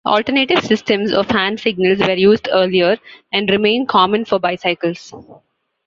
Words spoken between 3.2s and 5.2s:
and remain common for bicycles.